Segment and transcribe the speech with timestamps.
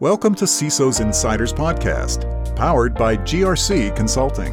[0.00, 4.52] Welcome to CISO's Insiders Podcast, powered by GRC Consulting.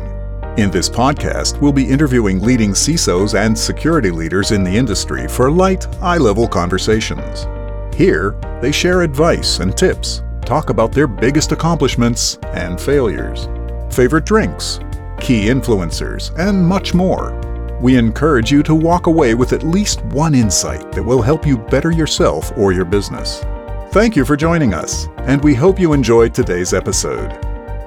[0.60, 5.50] In this podcast, we'll be interviewing leading CISOs and security leaders in the industry for
[5.50, 7.48] light, eye level conversations.
[7.92, 13.48] Here, they share advice and tips, talk about their biggest accomplishments and failures,
[13.92, 14.80] favorite drinks,
[15.20, 17.34] key influencers, and much more.
[17.82, 21.58] We encourage you to walk away with at least one insight that will help you
[21.58, 23.44] better yourself or your business.
[23.92, 27.38] Thank you for joining us, and we hope you enjoyed today's episode.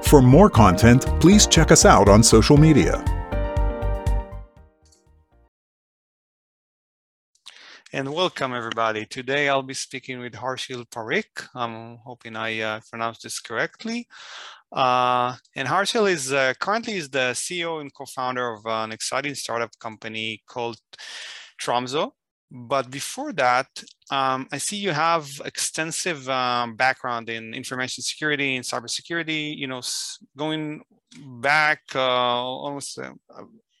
[0.03, 3.03] For more content, please check us out on social media.
[7.91, 9.07] And welcome everybody.
[9.07, 11.47] Today I'll be speaking with Harshil Parikh.
[11.55, 14.07] I'm hoping I uh, pronounced this correctly.
[14.71, 19.71] Uh, and Harshil is uh, currently is the CEO and co-founder of an exciting startup
[19.79, 20.77] company called
[21.59, 22.11] Tromzo.
[22.51, 23.67] But before that,
[24.11, 29.57] um, I see you have extensive um, background in information security and cybersecurity.
[29.57, 29.81] You know,
[30.37, 30.81] going
[31.41, 33.13] back uh, almost uh,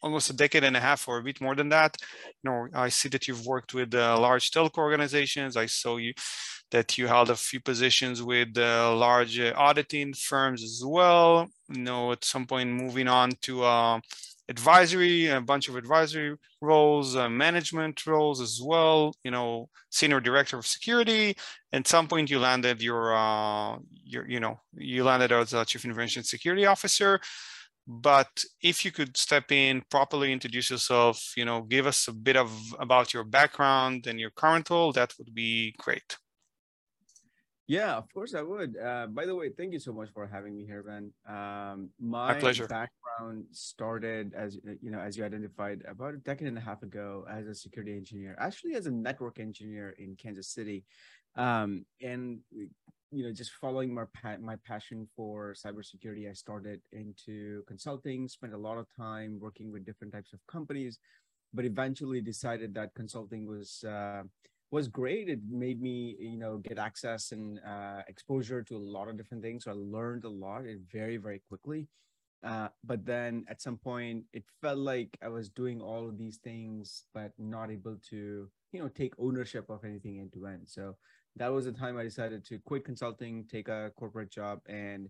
[0.01, 1.97] almost a decade and a half or a bit more than that.
[2.43, 5.57] You know, I see that you've worked with uh, large telco organizations.
[5.57, 6.13] I saw you
[6.71, 11.47] that you held a few positions with uh, large uh, auditing firms as well.
[11.69, 13.99] You know, at some point moving on to uh,
[14.49, 19.15] advisory, a bunch of advisory roles, uh, management roles as well.
[19.23, 21.35] You know, senior director of security.
[21.73, 25.85] At some point, you landed your, uh, your, you know, you landed as a chief
[25.85, 27.19] information security officer.
[27.87, 32.35] But if you could step in, properly introduce yourself, you know, give us a bit
[32.35, 36.17] of about your background and your current role, that would be great.
[37.67, 38.77] Yeah, of course I would.
[38.77, 41.11] Uh, by the way, thank you so much for having me here, Ben.
[41.27, 42.67] Um, my, my pleasure.
[42.67, 47.25] background started as you know, as you identified, about a decade and a half ago
[47.29, 50.83] as a security engineer, actually as a network engineer in Kansas City,
[51.37, 52.39] um, and
[53.11, 58.27] you know, just following my pa- my passion for cybersecurity, I started into consulting.
[58.27, 60.99] Spent a lot of time working with different types of companies,
[61.51, 64.23] but eventually decided that consulting was uh,
[64.71, 65.29] was great.
[65.29, 69.43] It made me, you know, get access and uh, exposure to a lot of different
[69.43, 69.63] things.
[69.63, 71.87] So I learned a lot very, very quickly.
[72.43, 76.37] Uh, but then at some point, it felt like I was doing all of these
[76.37, 80.67] things, but not able to, you know, take ownership of anything end to end.
[80.67, 80.95] So
[81.37, 85.09] that was the time I decided to quit consulting, take a corporate job, and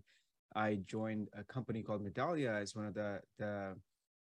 [0.54, 3.74] I joined a company called Medallia as one of the the,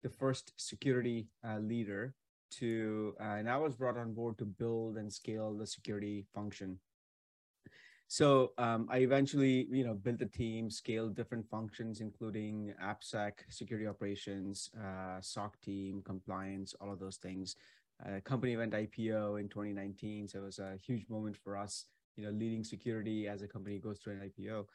[0.02, 2.14] the first security uh, leader
[2.52, 6.78] to, uh, and I was brought on board to build and scale the security function.
[8.08, 13.86] So um, I eventually, you know, built a team, scaled different functions, including AppSec, security
[13.86, 17.56] operations, uh, SOC team, compliance, all of those things.
[18.04, 21.86] Uh, company went IPO in 2019, so it was a huge moment for us.
[22.16, 24.66] You know, leading security as a company goes through an IPO.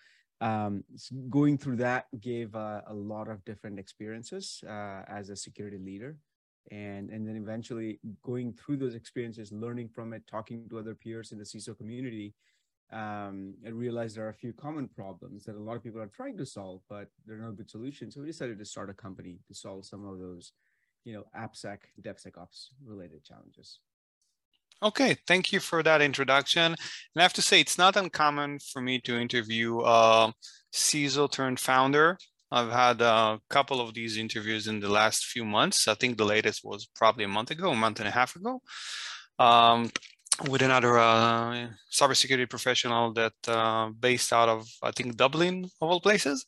[0.41, 0.84] Um,
[1.29, 6.18] going through that gave uh, a lot of different experiences uh, as a security leader
[6.72, 11.31] and and then eventually going through those experiences learning from it talking to other peers
[11.31, 12.34] in the ciso community
[12.92, 16.08] um, and realized there are a few common problems that a lot of people are
[16.08, 18.94] trying to solve but there are no good solutions so we decided to start a
[18.94, 20.53] company to solve some of those
[21.06, 23.80] you know appsec devsecops related challenges.
[24.81, 26.64] Okay, thank you for that introduction.
[26.64, 26.78] And
[27.18, 30.34] I have to say, it's not uncommon for me to interview a
[30.74, 32.18] CISO turned founder
[32.52, 35.88] I've had a couple of these interviews in the last few months.
[35.88, 38.62] I think the latest was probably a month ago, a month and a half ago,
[39.38, 39.92] um,
[40.50, 46.02] with another uh, cybersecurity professional that uh, based out of I think Dublin of all
[46.02, 46.46] places.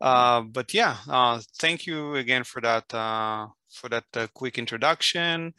[0.00, 5.52] Uh, but yeah, uh, thank you again for that uh, for that uh, quick introduction.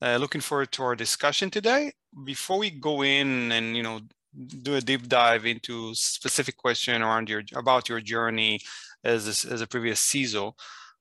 [0.00, 1.92] looking forward to our discussion today.
[2.24, 4.00] Before we go in and you know
[4.46, 8.60] do a deep dive into specific question around your about your journey
[9.04, 10.52] as a, as a previous CISO.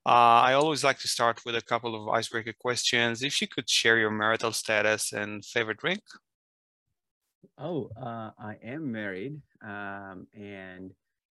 [0.06, 3.24] Uh, I always like to start with a couple of icebreaker questions.
[3.24, 6.02] If you could share your marital status and favorite drink.
[7.58, 10.92] Oh, uh, I am married, um, and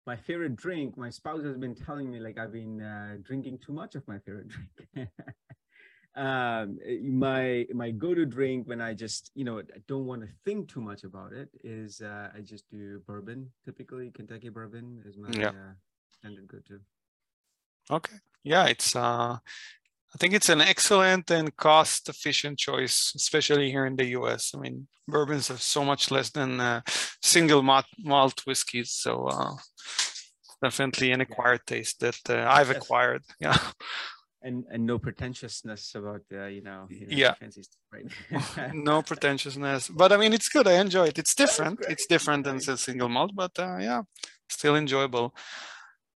[0.06, 0.98] my favorite drink.
[0.98, 4.20] My spouse has been telling me like I've been uh, drinking too much of my
[4.20, 5.10] favorite drink.
[6.16, 10.82] um, my my go-to drink when I just you know don't want to think too
[10.82, 13.52] much about it is uh, I just do bourbon.
[13.66, 15.50] Typically, Kentucky bourbon is my yeah.
[15.50, 15.74] Uh,
[16.10, 16.80] standard go-to.
[17.92, 18.16] Okay.
[18.44, 19.38] Yeah, it's uh
[20.14, 24.54] I think it's an excellent and cost efficient choice, especially here in the US.
[24.56, 26.82] I mean, bourbons are so much less than uh,
[27.22, 28.92] single malt, malt whiskeys.
[28.92, 29.52] So uh,
[30.64, 33.24] definitely an acquired taste that uh, I've acquired.
[33.40, 33.58] Yeah.
[34.42, 37.34] And and no pretentiousness about uh, you know, you know yeah.
[37.34, 38.74] fancy stuff, right?
[38.90, 40.68] No pretentiousness but i mean it's good.
[40.68, 41.20] I enjoy it.
[41.20, 41.80] It's different.
[41.90, 44.02] it's different than a single malt but uh, yeah
[44.50, 45.36] still enjoyable.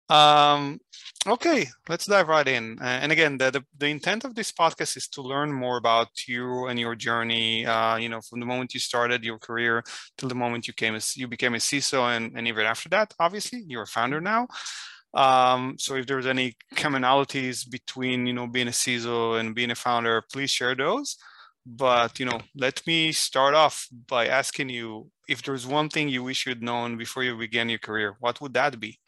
[0.10, 0.80] Um
[1.26, 2.78] okay let's dive right in.
[2.80, 6.10] Uh, and again the, the the intent of this podcast is to learn more about
[6.28, 9.84] you and your journey uh you know from the moment you started your career
[10.18, 13.14] till the moment you came as you became a ciso and, and even after that
[13.20, 14.48] obviously you're a founder now
[15.14, 19.76] um, so if there's any commonalities between you know being a CISO and being a
[19.76, 21.18] founder, please share those.
[21.66, 26.24] But you know, let me start off by asking you if there's one thing you
[26.24, 29.00] wish you'd known before you began your career, what would that be?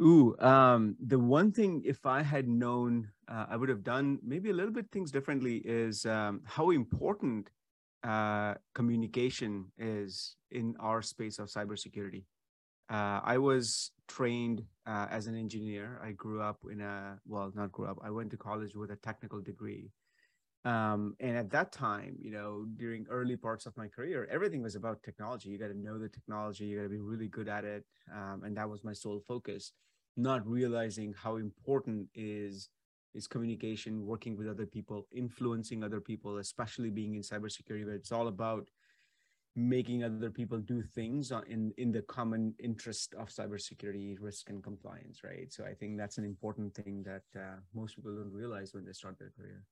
[0.00, 4.48] Ooh, um, the one thing if I had known, uh, I would have done maybe
[4.48, 7.50] a little bit things differently is um, how important
[8.02, 12.24] uh, communication is in our space of cybersecurity.
[12.90, 16.00] Uh, I was trained uh, as an engineer.
[16.02, 17.98] I grew up in a well, not grew up.
[18.02, 19.90] I went to college with a technical degree,
[20.64, 24.76] um, and at that time, you know, during early parts of my career, everything was
[24.76, 25.48] about technology.
[25.48, 26.66] You got to know the technology.
[26.66, 27.84] You got to be really good at it,
[28.14, 29.72] um, and that was my sole focus.
[30.16, 32.68] Not realizing how important is
[33.14, 38.12] is communication, working with other people, influencing other people, especially being in cybersecurity, where it's
[38.12, 38.68] all about
[39.54, 45.22] making other people do things in in the common interest of cybersecurity risk and compliance
[45.24, 48.84] right so i think that's an important thing that uh, most people don't realize when
[48.84, 49.64] they start their career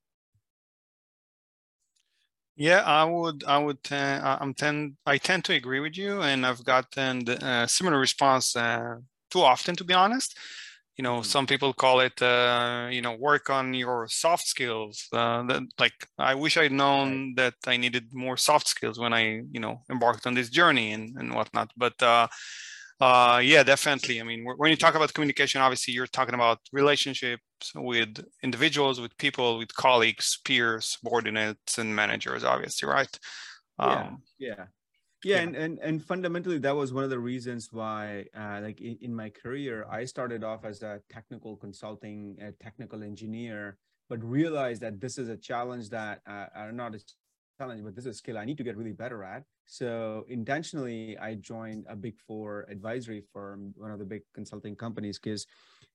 [2.56, 6.44] Yeah, I would, I would, uh, I'm tend, I tend to agree with you, and
[6.44, 8.96] I've gotten a uh, similar response uh,
[9.30, 10.36] too often, to be honest.
[10.96, 15.06] You know, some people call it, uh, you know, work on your soft skills.
[15.12, 19.42] Uh, that, like, I wish I'd known that I needed more soft skills when I,
[19.50, 21.70] you know, embarked on this journey and and whatnot.
[21.76, 22.28] But uh,
[23.00, 24.20] uh, yeah, definitely.
[24.20, 29.16] I mean, when you talk about communication, obviously you're talking about relationships with individuals, with
[29.16, 32.44] people, with colleagues, peers, subordinates, and managers.
[32.44, 33.18] Obviously, right?
[33.78, 34.64] Um, yeah, yeah,
[35.24, 38.96] yeah, And, and and fundamentally, that was one of the reasons why, uh, like in,
[39.00, 43.76] in my career, I started off as a technical consulting, a technical engineer,
[44.08, 47.00] but realized that this is a challenge that uh, are not a
[47.58, 49.44] challenge, but this is a skill I need to get really better at.
[49.66, 55.18] So intentionally, I joined a big four advisory firm, one of the big consulting companies,
[55.18, 55.46] because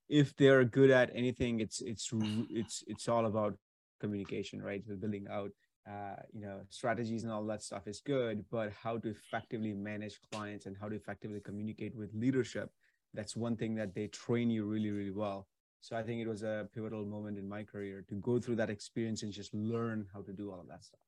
[0.07, 2.12] if they're good at anything, it's it's
[2.50, 3.57] it's it's all about
[4.00, 4.83] communication, right?
[4.88, 5.51] So building out,
[5.89, 10.19] uh, you know, strategies and all that stuff is good, but how to effectively manage
[10.31, 12.71] clients and how to effectively communicate with leadership,
[13.13, 15.47] that's one thing that they train you really, really well.
[15.81, 18.71] So I think it was a pivotal moment in my career to go through that
[18.71, 20.99] experience and just learn how to do all of that stuff.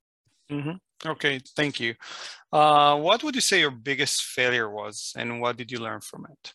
[0.51, 1.09] Mm-hmm.
[1.09, 1.95] Okay, thank you.
[2.53, 6.25] Uh, what would you say your biggest failure was, and what did you learn from
[6.31, 6.53] it?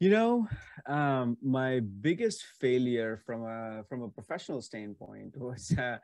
[0.00, 0.48] You know,
[0.86, 5.98] um, my biggest failure from a from a professional standpoint was uh,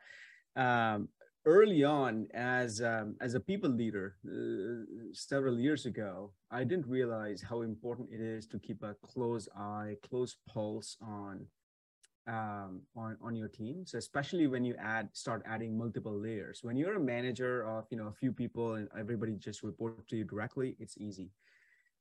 [0.59, 1.09] um,
[1.45, 6.31] early on as um, as a people leader uh, several years ago.
[6.49, 11.45] I didn't realize how important it is to keep a close eye, close pulse on
[12.27, 13.85] um, on on your team.
[13.85, 16.61] So especially when you add start adding multiple layers.
[16.63, 20.15] When you're a manager of you know a few people and everybody just report to
[20.15, 21.29] you directly, it's easy.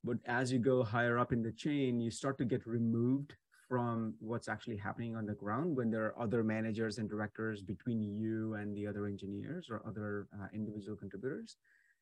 [0.03, 3.35] But as you go higher up in the chain, you start to get removed
[3.69, 8.03] from what's actually happening on the ground when there are other managers and directors between
[8.03, 11.57] you and the other engineers or other uh, individual contributors,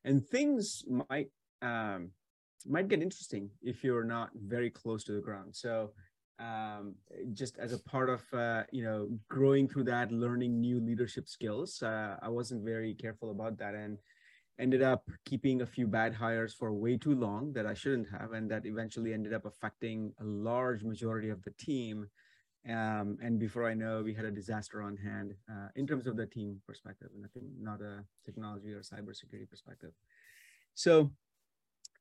[0.04, 1.28] and things might
[1.60, 2.10] um,
[2.66, 5.54] might get interesting if you're not very close to the ground.
[5.54, 5.90] So
[6.38, 6.94] um,
[7.32, 11.82] just as a part of uh, you know growing through that learning new leadership skills
[11.82, 13.98] uh, i wasn't very careful about that and
[14.58, 18.32] ended up keeping a few bad hires for way too long that i shouldn't have
[18.32, 22.08] and that eventually ended up affecting a large majority of the team
[22.68, 26.16] um, and before i know we had a disaster on hand uh, in terms of
[26.16, 29.92] the team perspective and i think not a technology or cybersecurity perspective
[30.74, 31.10] so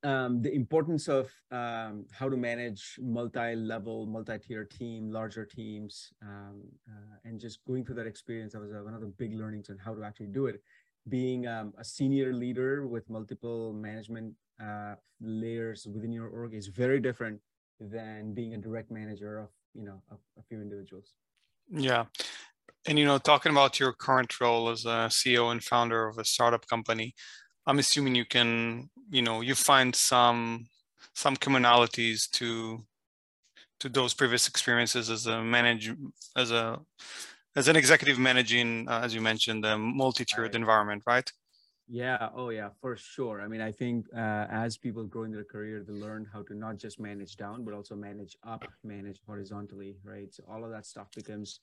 [0.04, 7.16] um, the importance of um, how to manage multi-level, multi-tier team, larger teams, um, uh,
[7.26, 9.78] and just going through that experience, that was uh, one of the big learnings on
[9.78, 10.62] how to actually do it.
[11.10, 17.00] Being um, a senior leader with multiple management uh, layers within your org is very
[17.00, 17.40] different
[17.80, 21.14] than being a direct manager of you know a, few individuals.
[21.70, 22.06] Yeah,
[22.88, 26.26] and you know, talking about your current role as a CEO and founder of a
[26.26, 27.14] startup company,
[27.66, 30.68] I'm assuming you can, you know, you find some
[31.14, 32.86] some commonalities to
[33.80, 35.94] to those previous experiences as a manage
[36.36, 36.80] as a
[37.58, 40.56] as an executive managing, uh, as you mentioned, a multi-tiered right.
[40.56, 41.30] environment, right?
[41.90, 42.30] Yeah.
[42.36, 43.42] Oh, yeah, for sure.
[43.42, 46.54] I mean, I think uh, as people grow in their career, they learn how to
[46.54, 50.32] not just manage down, but also manage up, manage horizontally, right?
[50.32, 51.62] So all of that stuff becomes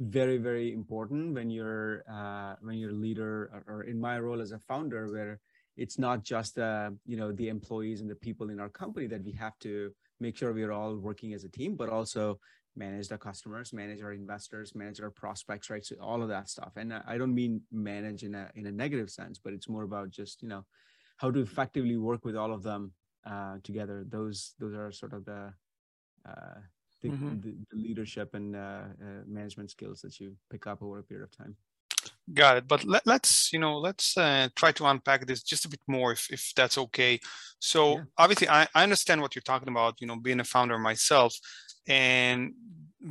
[0.00, 4.40] very, very important when you're uh, when you're a leader, or, or in my role
[4.40, 5.38] as a founder, where
[5.76, 9.22] it's not just uh, you know the employees and the people in our company that
[9.22, 12.38] we have to make sure we're all working as a team, but also
[12.76, 15.84] manage the customers, manage our investors, manage our prospects, right?
[15.84, 16.72] So all of that stuff.
[16.76, 20.10] And I don't mean manage in a in a negative sense, but it's more about
[20.10, 20.64] just you know
[21.16, 22.92] how to effectively work with all of them
[23.26, 24.04] uh, together.
[24.06, 25.52] Those those are sort of the
[26.28, 26.60] uh,
[27.02, 27.40] the, mm-hmm.
[27.40, 31.24] the, the, leadership and uh, uh, management skills that you pick up over a period
[31.24, 31.56] of time.
[32.32, 32.68] Got it.
[32.68, 36.12] But let, us you know let's uh, try to unpack this just a bit more,
[36.12, 37.20] if if that's okay.
[37.60, 38.02] So yeah.
[38.18, 40.00] obviously, I, I understand what you're talking about.
[40.00, 41.34] You know, being a founder myself,
[41.88, 42.52] and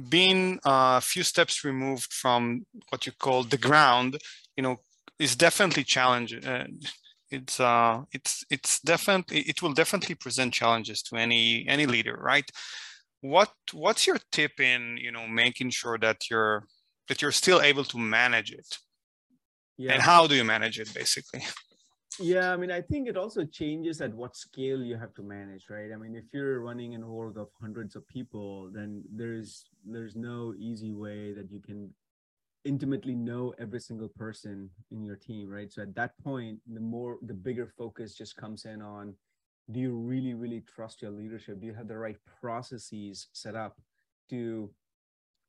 [0.09, 4.17] being a few steps removed from what you call the ground,
[4.57, 4.77] you know,
[5.19, 6.45] is definitely challenging.
[6.45, 6.67] Uh,
[7.31, 12.49] it's uh, it's it's definitely it will definitely present challenges to any any leader, right?
[13.21, 16.65] What what's your tip in you know making sure that you're
[17.07, 18.77] that you're still able to manage it?
[19.77, 19.93] Yeah.
[19.93, 21.43] And how do you manage it, basically?
[22.19, 25.69] Yeah i mean i think it also changes at what scale you have to manage
[25.69, 25.91] right?
[25.93, 30.53] I mean if you're running an org of hundreds of people then there's there's no
[30.57, 31.93] easy way that you can
[32.63, 35.71] intimately know every single person in your team right?
[35.71, 39.13] So at that point the more the bigger focus just comes in on
[39.71, 41.59] do you really really trust your leadership?
[41.59, 43.79] Do you have the right processes set up
[44.29, 44.71] to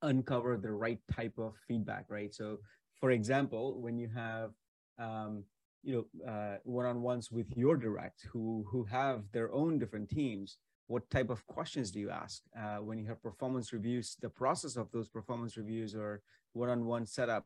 [0.02, 2.34] uncover the right type of feedback right?
[2.34, 2.58] So
[3.00, 4.50] for example when you have
[4.98, 5.44] um,
[5.86, 11.08] you know uh, one-on-ones with your direct who who have their own different teams what
[11.10, 12.42] type of questions do you ask?
[12.56, 17.44] Uh, when you have performance reviews the process of those performance reviews or one-on-one setup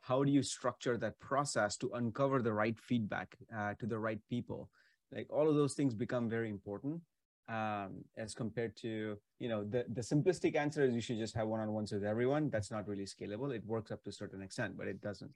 [0.00, 4.20] how do you structure that process to uncover the right feedback uh, to the right
[4.30, 4.70] people?
[5.12, 7.00] Like all of those things become very important
[7.48, 11.48] um, as compared to you know the, the simplistic answer is you should just have
[11.48, 12.50] one-on-ones with everyone.
[12.50, 13.52] That's not really scalable.
[13.52, 15.32] It works up to a certain extent but it doesn't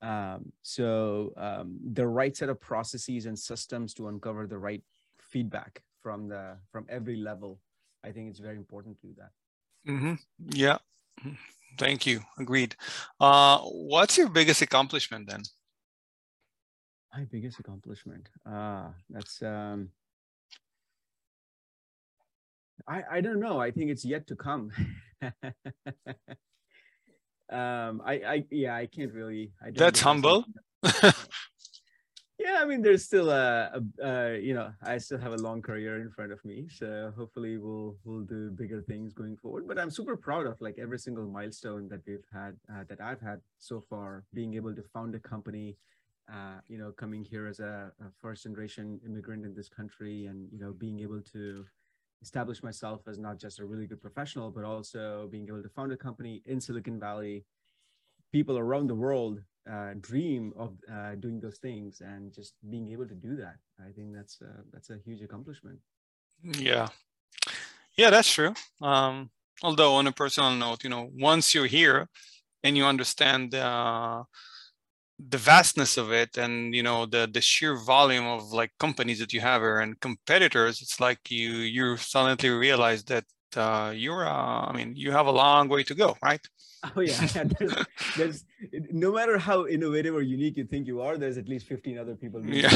[0.00, 4.82] um, so um, the right set of processes and systems to uncover the right
[5.20, 7.60] feedback from the from every level,
[8.04, 9.90] I think it's very important to do that.
[9.90, 10.14] Mm-hmm.
[10.50, 10.78] Yeah,
[11.78, 12.20] thank you.
[12.38, 12.76] Agreed.
[13.20, 15.42] Uh, what's your biggest accomplishment then?
[17.12, 18.28] My biggest accomplishment.
[18.46, 19.88] Ah, that's um,
[22.86, 23.58] I I don't know.
[23.60, 24.70] I think it's yet to come.
[27.50, 30.44] um i i yeah i can't really I that's humble?
[32.38, 35.62] yeah i mean there's still a, a, a, you know i still have a long
[35.62, 39.66] career in front of me so hopefully we'll we'll do bigger things going forward.
[39.66, 43.20] But i'm super proud of like every single milestone that we've had uh, that i've
[43.20, 45.76] had so far being able to found a company
[46.32, 50.48] uh, you know coming here as a, a first generation immigrant in this country and
[50.52, 51.64] you know being able to
[52.22, 55.92] establish myself as not just a really good professional, but also being able to found
[55.92, 57.44] a company in Silicon Valley.
[58.32, 63.06] People around the world uh, dream of uh, doing those things, and just being able
[63.06, 65.78] to do that, I think that's a, that's a huge accomplishment.
[66.42, 66.88] Yeah,
[67.96, 68.54] yeah, that's true.
[68.80, 69.30] Um,
[69.62, 72.08] although on a personal note, you know, once you're here
[72.62, 74.24] and you understand uh,
[75.18, 79.32] the vastness of it and you know the the sheer volume of like companies that
[79.32, 83.24] you have here and competitors it's like you you suddenly realize that
[83.56, 86.40] uh, you're uh, i mean you have a long way to go right?
[86.94, 87.26] Oh yeah.
[87.58, 88.44] There's, there's
[88.92, 92.14] no matter how innovative or unique you think you are there's at least 15 other
[92.14, 92.70] people yeah.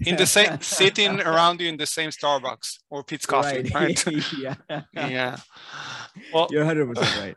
[0.00, 4.32] in the same sitting around you in the same starbucks or pete's coffee right, right?
[4.32, 4.56] yeah.
[4.92, 5.36] Yeah.
[6.34, 7.36] Well you're 100% right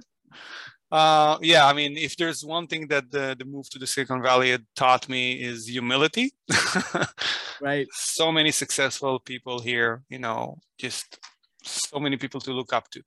[0.91, 4.21] uh, yeah, I mean, if there's one thing that the, the move to the Silicon
[4.21, 6.33] Valley had taught me is humility.
[7.61, 7.87] right.
[7.93, 11.19] So many successful people here, you know, just
[11.63, 13.01] so many people to look up to.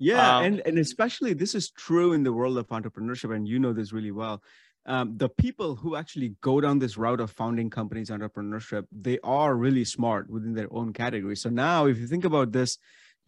[0.00, 3.58] Yeah, um, and and especially this is true in the world of entrepreneurship, and you
[3.58, 4.40] know this really well.
[4.86, 9.54] Um, the people who actually go down this route of founding companies entrepreneurship they are
[9.54, 12.78] really smart within their own category so now if you think about this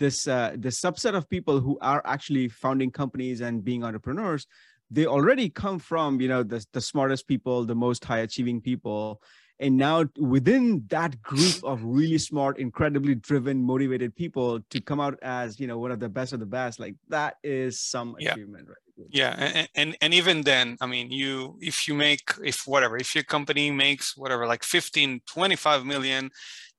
[0.01, 4.47] this uh, this subset of people who are actually founding companies and being entrepreneurs
[4.91, 9.23] they already come from you know the, the smartest people the most high achieving people
[9.61, 15.19] and now within that group of really smart incredibly driven motivated people to come out
[15.23, 18.33] as you know one of the best of the best like that is some yeah.
[18.33, 22.63] achievement right yeah and, and and even then i mean you if you make if
[22.67, 26.31] whatever if your company makes whatever like 15 25 million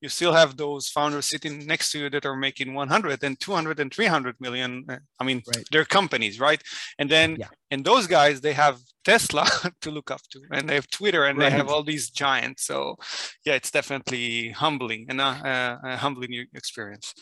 [0.01, 3.79] you still have those founders sitting next to you that are making 100 and 200
[3.79, 5.65] and 300 million uh, i mean right.
[5.71, 6.61] they're companies right
[6.97, 7.47] and then yeah.
[7.69, 9.45] and those guys they have tesla
[9.81, 11.49] to look up to and they have twitter and right.
[11.49, 12.95] they have all these giants so
[13.45, 17.13] yeah it's definitely humbling and a, uh, a humbling experience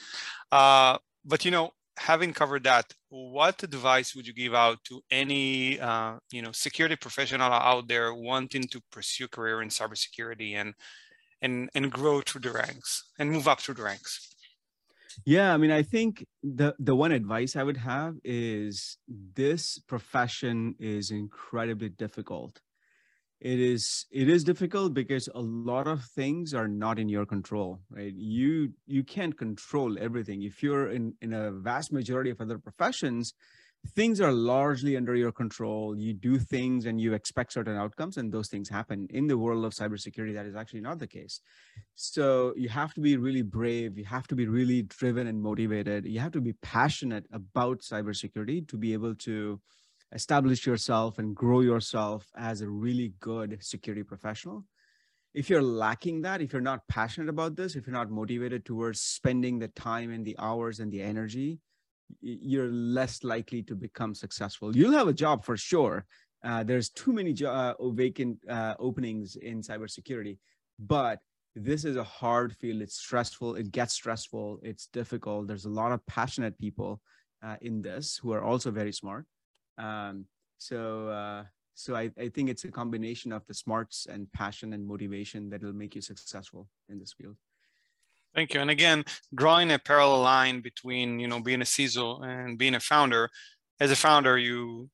[0.51, 5.79] uh, but you know having covered that, what advice would you give out to any
[5.79, 10.73] uh, you know security professional out there wanting to pursue a career in cybersecurity and
[11.41, 14.35] and and grow through the ranks and move up through the ranks?
[15.25, 20.75] Yeah, I mean, I think the the one advice I would have is this profession
[20.79, 22.61] is incredibly difficult
[23.41, 27.79] it is it is difficult because a lot of things are not in your control
[27.89, 28.13] right?
[28.15, 30.43] You you can't control everything.
[30.43, 33.33] If you're in in a vast majority of other professions
[33.87, 35.97] things are largely under your control.
[35.97, 39.07] You do things and you expect certain outcomes and those things happen.
[39.09, 41.41] In the world of cybersecurity that is actually not the case.
[41.95, 43.97] So you have to be really brave.
[43.97, 46.05] You have to be really driven and motivated.
[46.05, 49.59] You have to be passionate about cybersecurity to be able to
[50.13, 54.65] establish yourself and grow yourself as a really good security professional.
[55.33, 59.01] If you're lacking that, if you're not passionate about this, if you're not motivated towards
[59.01, 61.59] spending the time and the hours and the energy,
[62.21, 64.75] you're less likely to become successful.
[64.75, 66.05] You'll have a job for sure.
[66.43, 70.37] Uh, there's too many jo- uh, vacant uh, openings in cybersecurity,
[70.79, 71.19] but
[71.55, 72.81] this is a hard field.
[72.81, 73.55] It's stressful.
[73.55, 74.59] It gets stressful.
[74.63, 75.47] It's difficult.
[75.47, 77.01] There's a lot of passionate people
[77.43, 79.25] uh, in this who are also very smart.
[79.79, 80.25] Um,
[80.57, 81.43] so uh,
[81.73, 85.63] so I, I think it's a combination of the smarts and passion and motivation that
[85.63, 87.37] will make you successful in this field.
[88.35, 88.59] Thank you.
[88.59, 92.79] And again, drawing a parallel line between you know being a CISO and being a
[92.79, 93.29] founder.
[93.79, 94.89] As a founder, you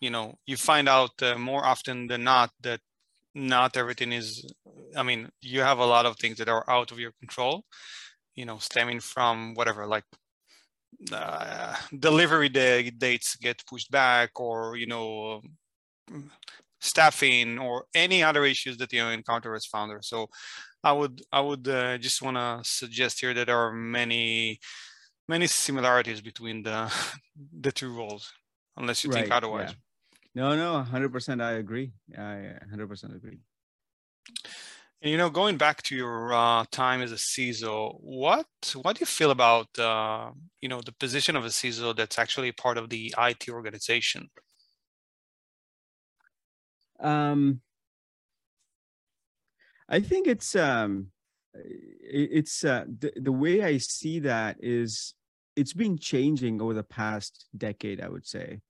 [0.00, 2.80] you know you find out uh, more often than not that
[3.34, 4.44] not everything is.
[4.94, 7.64] I mean, you have a lot of things that are out of your control.
[8.34, 10.04] You know, stemming from whatever, like
[11.12, 15.40] uh, delivery day, dates get pushed back or you know
[16.80, 20.00] staffing or any other issues that you encounter as founder.
[20.02, 20.28] So
[20.86, 24.58] i would i would uh, just want to suggest here that there are many
[25.28, 26.78] many similarities between the
[27.60, 28.32] the two roles
[28.76, 29.74] unless you right, think otherwise.
[30.34, 30.54] yeah.
[30.54, 31.92] no no 100% i agree.
[32.16, 33.40] I 100% agree
[35.02, 38.46] and, you know, going back to your uh, time as a CISO, what
[38.82, 42.52] what do you feel about uh, you know the position of a CISO that's actually
[42.52, 44.30] part of the IT organization?
[46.98, 47.60] Um,
[49.88, 51.08] I think it's um,
[51.54, 55.14] it's uh, the the way I see that is
[55.56, 58.00] it's been changing over the past decade.
[58.00, 58.60] I would say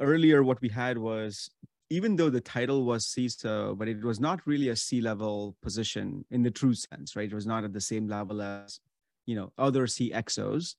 [0.00, 1.50] earlier what we had was
[1.92, 6.42] even though the title was CISO, but it was not really a C-level position in
[6.42, 7.30] the true sense, right?
[7.30, 8.80] It was not at the same level as,
[9.26, 10.76] you know, other CXOs.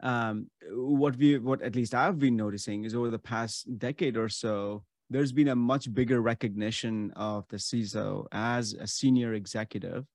[0.00, 4.28] Um, what we, what at least I've been noticing is over the past decade or
[4.28, 10.06] so, there's been a much bigger recognition of the CISO as a senior executive.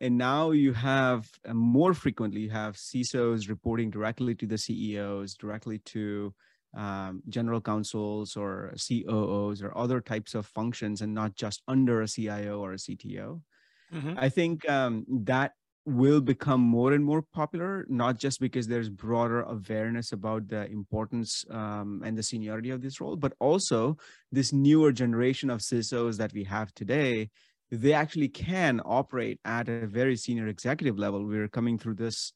[0.00, 5.34] And now you have uh, more frequently, you have CISOs reporting directly to the CEOs,
[5.34, 6.32] directly to
[6.74, 12.08] um, general counsels or COOs or other types of functions and not just under a
[12.08, 13.40] CIO or a CTO.
[13.92, 14.14] Mm-hmm.
[14.16, 15.52] I think um, that
[15.84, 21.44] will become more and more popular, not just because there's broader awareness about the importance
[21.50, 23.96] um, and the seniority of this role, but also
[24.30, 27.30] this newer generation of CISOs that we have today.
[27.70, 31.26] They actually can operate at a very senior executive level.
[31.26, 32.32] We're coming through this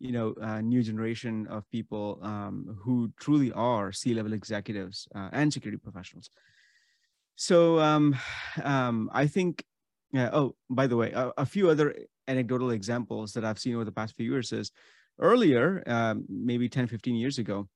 [0.00, 5.52] you know uh, new generation of people um, who truly are c-level executives uh, and
[5.52, 6.30] security professionals.
[7.36, 8.16] So um,
[8.62, 9.64] um, i think
[10.12, 11.94] yeah, oh by the way a, a, few other
[12.26, 14.72] anecdotal examples that i've seen over the past few years is
[15.20, 17.68] earlier um, maybe 10 15 years ago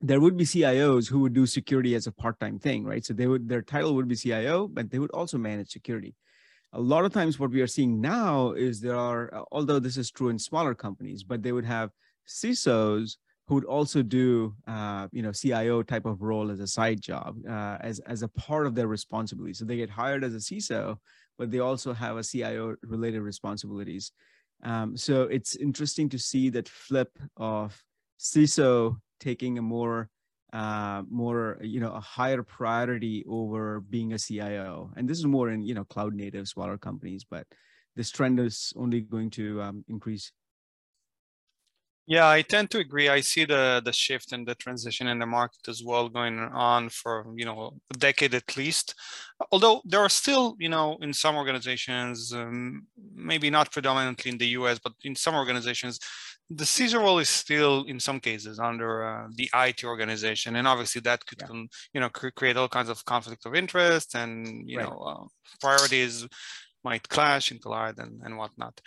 [0.00, 3.04] there would be cios who would do security as a part-time thing right?
[3.04, 6.14] So they would their title would be cio but they would also manage security
[6.72, 9.96] a lot of times what we are seeing now is there are uh, although this
[9.96, 11.90] is true in smaller companies but they would have
[12.26, 13.16] cisos
[13.48, 17.36] who would also do uh, you know cio type of role as a side job
[17.48, 20.96] uh, as, as a part of their responsibility so they get hired as a ciso
[21.38, 24.12] but they also have a cio related responsibilities.
[24.62, 27.82] Um, so it's interesting to see that flip of
[28.20, 30.08] ciso taking a more
[30.52, 34.90] uh, more you know a higher priority over being a CIO.
[34.96, 37.46] And this is more in you know cloud native smaller companies, but
[37.96, 40.32] this trend is only going to um, increase.
[42.06, 43.08] Yeah, I tend to agree.
[43.08, 46.88] I see the the shift and the transition in the market as well going on
[46.88, 48.94] for you know a decade at least.
[49.52, 54.48] Although there are still you know in some organizations, um, maybe not predominantly in the
[54.58, 56.00] U.S., but in some organizations,
[56.54, 61.00] the CISO role is still in some cases under uh, the IT organization, and obviously
[61.02, 61.62] that could yeah.
[61.94, 64.88] you know create all kinds of conflict of interest and you right.
[64.88, 65.24] know uh,
[65.60, 66.26] priorities
[66.84, 68.80] might clash and collide and, and whatnot.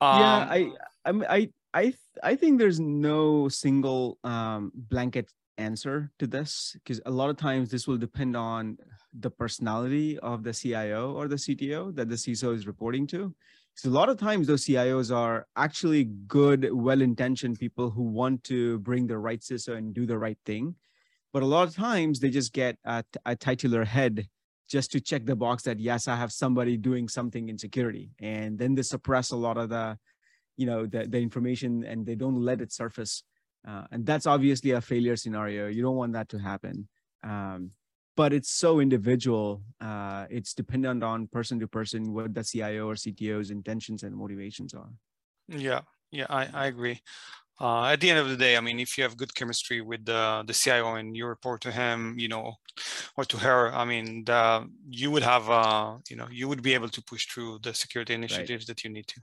[0.00, 0.70] Um, yeah, I
[1.04, 7.00] I I I th- I think there's no single um, blanket answer to this because
[7.06, 8.76] a lot of times this will depend on
[9.18, 13.34] the personality of the CIO or the CTO that the CISO is reporting to.
[13.76, 18.78] So a lot of times those CIOs are actually good, well-intentioned people who want to
[18.78, 20.76] bring the right CISO and do the right thing.
[21.32, 24.28] But a lot of times they just get a, titular head
[24.70, 28.56] just to check the box that yes, I have somebody doing something in security, and
[28.56, 29.98] then they suppress a lot of the
[30.56, 33.24] you know the, the information and they don't let it surface.
[33.66, 35.66] Uh, and that's obviously a failure scenario.
[35.66, 36.86] You don't want that to happen.
[37.24, 37.72] Um,
[38.16, 42.94] but it's so individual uh, it's dependent on person to person what the cio or
[42.94, 44.90] cto's intentions and motivations are
[45.48, 47.00] yeah yeah i, I agree
[47.60, 50.04] uh, at the end of the day, I mean, if you have good chemistry with
[50.04, 52.54] the, the CIO and you report to him, you know,
[53.16, 56.74] or to her, I mean, the, you would have, uh, you know, you would be
[56.74, 58.66] able to push through the security initiatives right.
[58.66, 59.20] that you need to.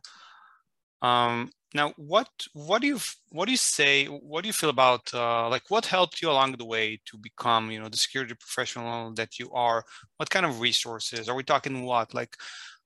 [1.01, 4.05] Um, now, what what do you what do you say?
[4.05, 7.71] What do you feel about uh, like what helped you along the way to become
[7.71, 9.83] you know the security professional that you are?
[10.17, 11.83] What kind of resources are we talking?
[11.83, 12.35] What like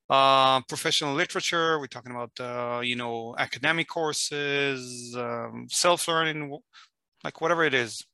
[0.08, 1.76] uh, professional literature?
[1.76, 6.56] We're we talking about uh, you know academic courses, um, self learning,
[7.24, 8.04] like whatever it is.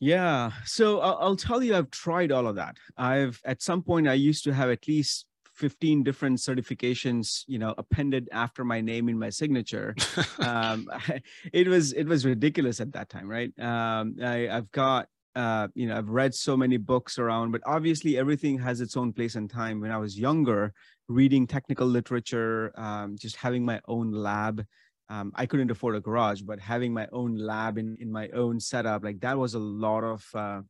[0.00, 0.50] Yeah.
[0.64, 2.76] So I'll, I'll, tell you, I've tried all of that.
[2.96, 7.74] I've at some point I used to have at least 15 different certifications you know
[7.78, 9.94] appended after my name in my signature.
[10.38, 10.88] Um,
[11.52, 13.52] it was it was ridiculous at that time right?
[13.58, 18.16] Um, I, i've got uh, you know i've read so many books around but obviously
[18.16, 19.80] everything has its own place and time.
[19.80, 20.72] When i was younger
[21.08, 24.64] reading technical literature um, just having my own lab
[25.08, 28.58] um, i couldn't afford a garage but having my own lab in, in my own
[28.58, 30.60] setup like that was a lot of uh,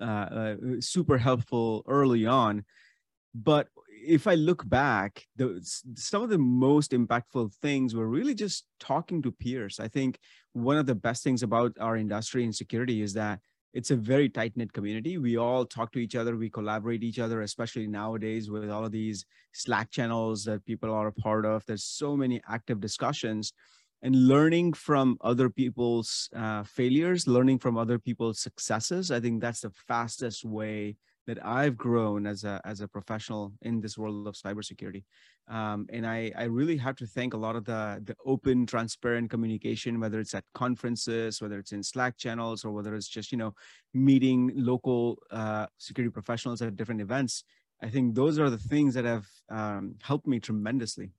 [0.00, 2.64] uh, uh super helpful early on.
[3.34, 3.68] But
[4.06, 5.60] if I look back, the,
[5.94, 9.78] some of the most impactful things were really just talking to peers.
[9.80, 10.18] I think
[10.52, 13.40] one of the best things about our industry in security is that
[13.72, 15.18] it's a very tight knit community.
[15.18, 18.92] We all talk to each other, we collaborate each other, especially nowadays with all of
[18.92, 21.64] these Slack channels that people are a part of.
[21.66, 23.52] There's so many active discussions
[24.02, 29.10] and learning from other people's uh, failures, learning from other people's successes.
[29.10, 30.96] I think that's the fastest way
[31.30, 35.04] that I've grown as a as a professional in this world of cybersecurity,
[35.46, 39.30] um, and I I really have to thank a lot of the the open, transparent
[39.30, 43.38] communication, whether it's at conferences, whether it's in Slack channels, or whether it's just you
[43.38, 43.54] know
[43.94, 47.44] meeting local uh, security professionals at different events.
[47.80, 51.12] I think those are the things that have um, helped me tremendously.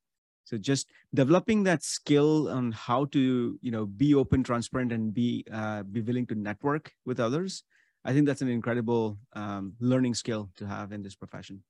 [0.44, 5.46] So just developing that skill on how to you know be open, transparent, and be
[5.60, 7.64] uh, be willing to network with others
[8.04, 11.64] I think that's an incredible um, learning skill to have in this profession.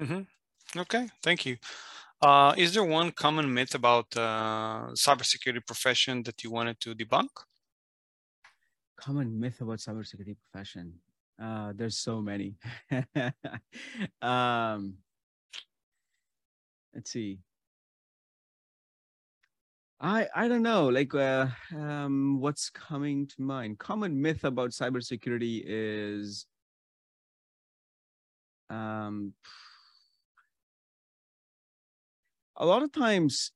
[0.00, 0.80] Mm-hmm.
[0.80, 1.56] Okay, thank you.
[2.20, 7.30] Uh, is there one common myth about uh, cybersecurity profession that you wanted to debunk?
[8.96, 10.94] Common myth about cybersecurity profession.
[11.42, 12.54] Uh, there's so many.
[14.22, 14.94] um,
[16.94, 17.40] let's see.
[20.02, 20.88] I I don't know.
[20.88, 23.78] Like, uh, um, what's coming to mind?
[23.78, 26.46] Common myth about cybersecurity is,
[28.70, 29.34] um,
[32.56, 33.52] a lot of times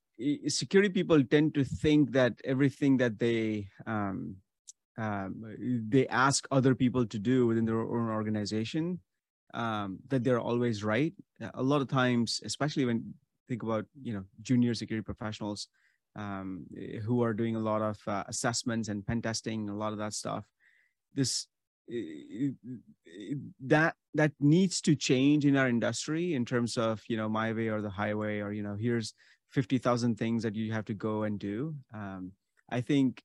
[0.48, 4.36] security people tend to think that everything that they um,
[4.98, 5.42] um,
[5.90, 9.00] they ask other people to do within their own organization
[9.54, 11.14] um, that they're always right.
[11.54, 13.14] A lot of times, especially when
[13.48, 15.68] think about you know junior security professionals
[16.16, 19.92] um, eh, who are doing a lot of uh, assessments and pen testing, a lot
[19.92, 20.44] of that stuff.
[21.14, 21.46] This
[21.90, 22.50] eh,
[23.06, 27.52] eh, that that needs to change in our industry in terms of you know my
[27.52, 29.14] way or the highway or you know here's
[29.50, 31.74] 50,000 things that you have to go and do.
[31.94, 32.32] Um,
[32.70, 33.22] I think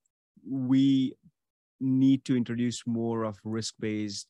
[0.47, 1.15] we
[1.80, 4.27] need to introduce more of risk-based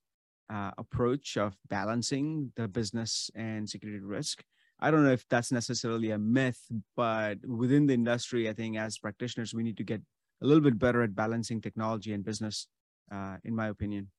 [0.49, 4.43] uh, approach of balancing the business and security risk
[4.81, 6.59] I don't know if that's necessarily a myth,
[6.95, 10.01] but within the industry, I think as practitioners, we need to get
[10.41, 12.67] a little bit better at balancing technology and business,
[13.11, 14.09] uh, in my opinion.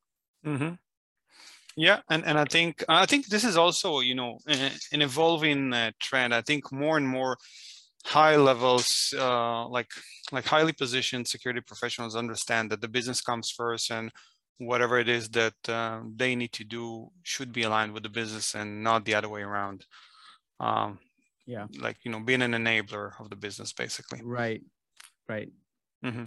[0.47, 0.75] Mm-hmm.
[1.77, 5.93] Yeah, and, and I think I think this is also you know an evolving uh,
[5.99, 6.35] trend.
[6.35, 7.39] I think more and more
[8.05, 9.91] high levels, uh, like
[10.31, 14.11] like highly positioned security professionals understand that the business comes first and
[14.59, 18.55] whatever it is that uh, they need to do should be aligned with the business
[18.55, 19.87] and not the other way around.
[20.63, 20.99] Um,
[21.47, 24.21] yeah, like you know, being an enabler of the business, basically.
[24.23, 24.63] Right,
[25.29, 25.51] right.
[26.05, 26.25] Mm-hmm.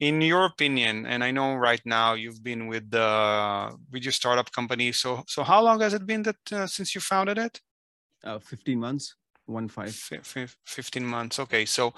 [0.00, 4.50] In your opinion, and I know right now you've been with the with your startup
[4.52, 4.92] company.
[4.92, 7.60] So so how long has it been that uh, since you founded it?
[8.24, 9.14] Uh, 15 months
[9.46, 9.94] one five.
[9.94, 11.94] 15 months okay so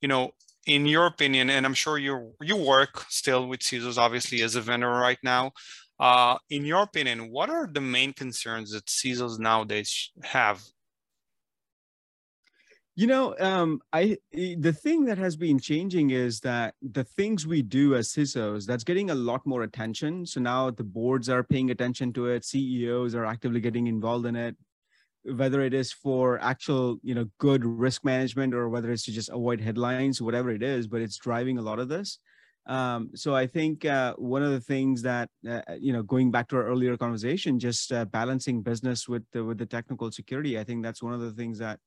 [0.00, 0.30] you know
[0.66, 4.60] in your opinion and i'm sure you you work still with CISOs obviously as a
[4.60, 5.50] vendor right now
[5.98, 10.62] uh, in your opinion what are the main concerns that CISOs nowadays have
[12.94, 17.62] you know um, i the thing that has been changing is that the things we
[17.62, 20.26] do as cisos that's getting a lot more attention.
[20.26, 22.44] So now the boards are paying attention to it.
[22.44, 24.56] Ceos are actively getting involved in it.
[25.24, 29.30] Whether it is for actual you know good risk management or whether it's to just
[29.30, 32.18] avoid headlines whatever it is but it's driving a lot of this.
[32.66, 36.46] Um, so i think uh, one of the things that uh, you know going back
[36.48, 40.64] to our earlier conversation just uh, balancing business with the, with the technical security i
[40.64, 41.80] think that's one of the things that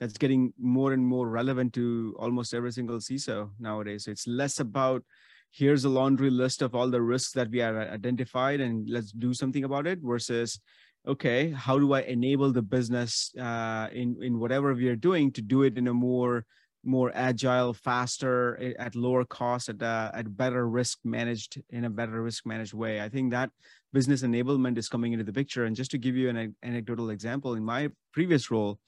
[0.00, 4.60] that's getting more and more relevant to almost every single ciso nowadays so it's less
[4.60, 5.04] about
[5.52, 9.34] here's a laundry list of all the risks that we have identified and let's do
[9.34, 10.60] something about it versus
[11.06, 15.42] okay, how do I enable the business uh, in in whatever we are doing to
[15.42, 16.44] do it in a more
[16.82, 22.22] more agile, faster, at lower cost, at a, at better risk managed in a better
[22.22, 23.02] risk managed way.
[23.02, 23.50] I think that
[23.92, 25.66] business enablement is coming into the picture.
[25.66, 28.78] And just to give you an anecdotal example, in my previous role,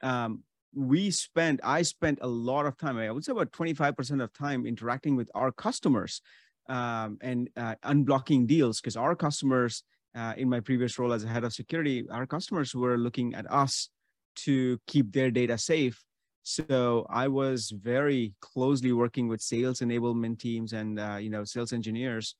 [0.00, 0.42] um,
[0.74, 2.98] we spent I spent a lot of time.
[2.98, 6.20] I would say about twenty five percent of time interacting with our customers
[6.68, 9.84] um, and uh, unblocking deals because our customers
[10.14, 13.50] uh, in my previous role as a head of security, our customers were looking at
[13.50, 13.88] us
[14.36, 16.02] to keep their data safe.
[16.42, 21.72] So I was very closely working with sales enablement teams and uh, you know sales
[21.72, 22.36] engineers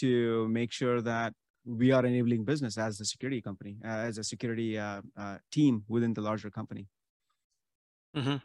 [0.00, 1.32] to make sure that
[1.64, 5.84] we are enabling business as a security company, uh, as a security uh, uh, team
[5.88, 6.86] within the larger company.
[8.16, 8.36] Mm-hmm.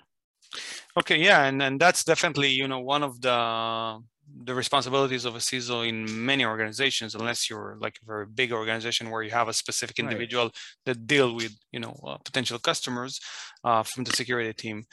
[0.98, 4.00] Okay, yeah, and and that's definitely you know one of the
[4.46, 9.10] the responsibilities of a CISO in many organizations, unless you're like a very big organization
[9.10, 10.58] where you have a specific individual right.
[10.86, 13.20] that deal with you know uh, potential customers
[13.64, 14.86] uh, from the security team.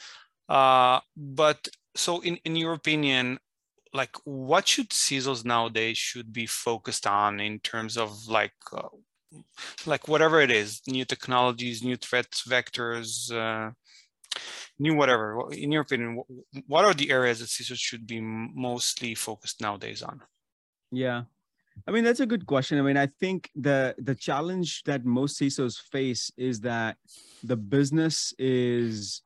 [0.49, 3.37] Uh, but so, in in your opinion,
[3.93, 8.89] like what should CISOs nowadays should be focused on in terms of like uh,
[9.85, 13.71] like whatever it is, new technologies, new threat vectors uh,
[14.81, 16.09] new whatever in your opinion
[16.67, 20.21] what are the areas that CISOs should be mostly focused nowadays on?
[20.91, 21.23] Yeah.
[21.87, 22.79] I mean that's a good question.
[22.79, 26.97] I mean i think the the challenge that most CISOs face is that
[27.43, 29.21] the business is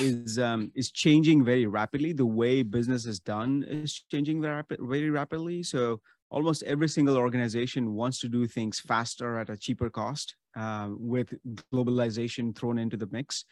[0.00, 2.12] is um is changing very rapidly.
[2.12, 4.62] The way business is done is changing very,
[4.94, 5.62] very rapidly.
[5.62, 6.00] So
[6.30, 11.32] almost every single organization wants to do things faster at a cheaper cost um, with
[11.72, 13.44] globalization thrown into the mix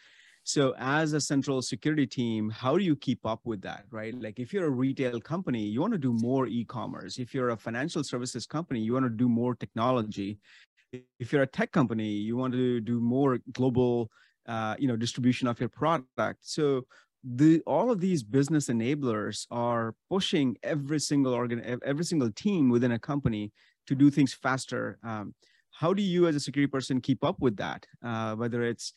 [0.47, 4.17] so as a central security team, how do you keep up with that, right?
[4.17, 7.17] Like if you're a retail company, you want to do more e-commerce.
[7.19, 10.39] If you're a financial services company, you want to do more technology.
[11.19, 14.09] If you're a tech company, you want to do more global,
[14.47, 16.39] uh, you know, distribution of your product.
[16.43, 16.85] So
[17.25, 22.93] the all of these business enablers are pushing every single organ, every single team within
[22.93, 23.51] a company
[23.87, 24.97] to do things faster.
[25.03, 25.35] Um,
[25.71, 27.85] how do you, as a security person, keep up with that?
[28.01, 28.93] Uh, whether it's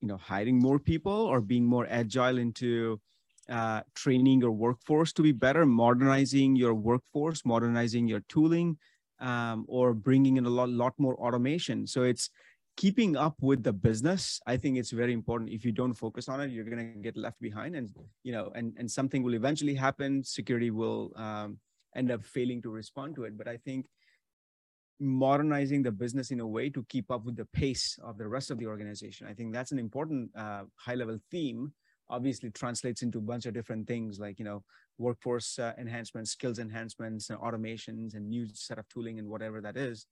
[0.00, 3.00] you know hiring more people or being more agile into
[3.48, 8.78] uh, training your workforce to be better modernizing your workforce modernizing your tooling
[9.20, 11.86] um, or bringing in a lot, lot more automation.
[11.86, 12.30] So it's
[12.76, 14.40] keeping up with the business.
[14.46, 15.50] I think it's very important.
[15.50, 17.90] If you don't focus on it you're going to get left behind and
[18.22, 20.24] you know and and something will eventually happen.
[20.24, 21.58] Security will um,
[21.94, 23.36] end up failing to respond to it.
[23.36, 23.86] But i think
[25.00, 28.50] modernizing the business in a way to keep up with the pace of the rest
[28.50, 29.26] of the organization.
[29.26, 31.72] I think that's an important uh, high level theme.
[32.10, 34.62] Obviously, translates into a bunch of different things like you know
[34.98, 39.76] workforce uh, enhancements, skills enhancements, and automations, and new set of tooling and whatever that
[39.76, 40.06] is.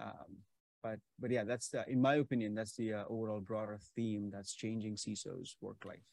[0.00, 0.38] Um,
[0.82, 4.54] but but yeah, that's the, in my opinion, that's the uh, overall broader theme that's
[4.54, 6.06] changing CISO's work life.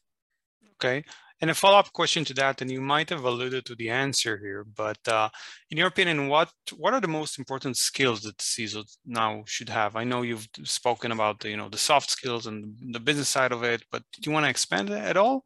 [0.74, 1.04] Okay.
[1.40, 4.64] And a follow-up question to that, and you might have alluded to the answer here,
[4.64, 5.28] but uh,
[5.70, 9.94] in your opinion, what what are the most important skills that CISO now should have?
[9.94, 13.52] I know you've spoken about the, you know the soft skills and the business side
[13.52, 15.44] of it, but do you want to expand at all?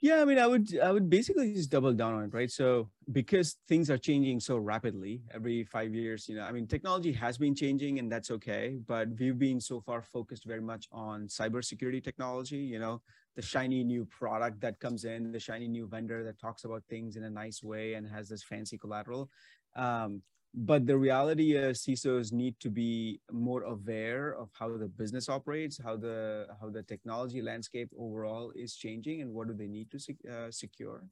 [0.00, 2.50] Yeah, I mean, I would I would basically just double down on it, right?
[2.50, 7.12] So because things are changing so rapidly every five years, you know, I mean, technology
[7.12, 8.78] has been changing, and that's okay.
[8.86, 12.56] But we've been so far focused very much on cybersecurity technology.
[12.56, 13.02] You know,
[13.36, 17.16] the shiny new product that comes in, the shiny new vendor that talks about things
[17.16, 19.30] in a nice way and has this fancy collateral.
[19.76, 25.28] Um, but the reality is CISOs need to be more aware of how the business
[25.28, 29.88] operates, how the how the technology landscape overall is changing, and what do they need
[29.92, 31.04] to uh, secure.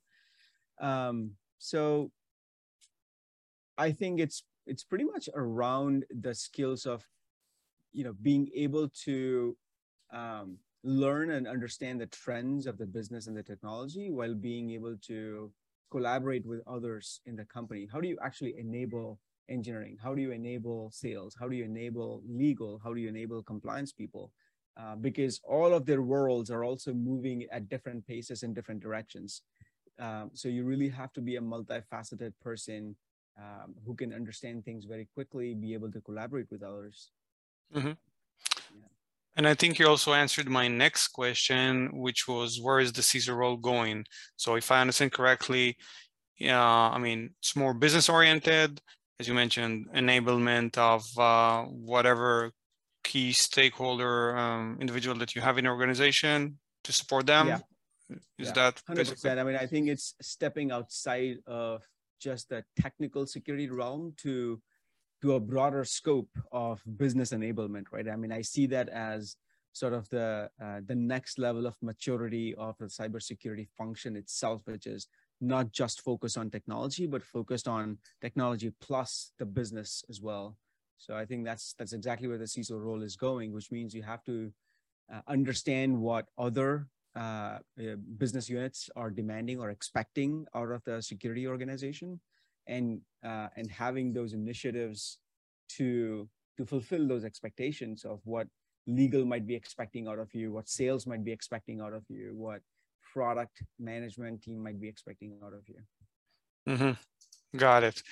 [0.80, 2.10] Um, so
[3.76, 7.06] I think it's it's pretty much around the skills of
[7.92, 9.56] you know being able to
[10.12, 14.96] um, learn and understand the trends of the business and the technology while being able
[14.96, 15.52] to
[15.90, 17.86] collaborate with others in the company.
[17.92, 19.20] How do you actually enable
[19.50, 19.98] engineering?
[20.02, 21.36] How do you enable sales?
[21.38, 22.80] How do you enable legal?
[22.82, 24.32] How do you enable compliance people?
[24.80, 29.42] Uh, because all of their worlds are also moving at different paces in different directions.
[29.98, 32.96] Um, so you really have to be a multifaceted person
[33.36, 37.10] um, who can understand things very quickly be able to collaborate with others.
[37.74, 37.92] Mm-hmm.
[39.38, 43.36] And I think you also answered my next question, which was where is the CISO
[43.36, 44.04] role going?
[44.34, 45.76] So if I understand correctly,
[46.38, 48.80] yeah, I mean, it's more business oriented,
[49.20, 52.50] as you mentioned, enablement of uh, whatever
[53.04, 57.46] key stakeholder um, individual that you have in your organization to support them.
[57.46, 57.58] Yeah.
[58.40, 58.52] Is yeah.
[58.54, 58.96] that 100%?
[58.96, 59.30] Basically?
[59.30, 61.84] I mean, I think it's stepping outside of
[62.20, 64.60] just the technical security realm to
[65.22, 68.08] to a broader scope of business enablement, right?
[68.08, 69.36] I mean, I see that as
[69.72, 74.86] sort of the uh, the next level of maturity of the cybersecurity function itself, which
[74.86, 75.08] is
[75.40, 80.56] not just focused on technology, but focused on technology plus the business as well.
[80.98, 84.02] So I think that's that's exactly where the CISO role is going, which means you
[84.02, 84.52] have to
[85.12, 91.00] uh, understand what other uh, uh business units are demanding or expecting out of the
[91.00, 92.20] security organization,
[92.68, 95.18] and uh, and having those initiatives
[95.70, 98.46] to to fulfill those expectations of what
[98.86, 102.32] legal might be expecting out of you what sales might be expecting out of you
[102.34, 102.60] what
[103.12, 105.80] product management team might be expecting out of you.
[106.68, 107.58] Mm-hmm.
[107.58, 108.02] got it.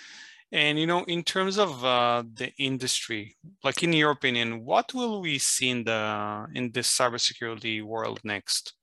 [0.53, 5.21] And you know in terms of uh, the industry like in your opinion what will
[5.21, 8.75] we see in the in this cybersecurity world next